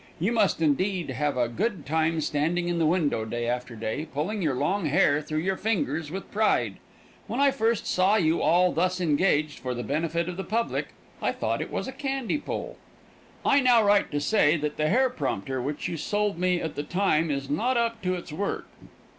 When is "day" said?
3.23-3.47, 3.75-4.07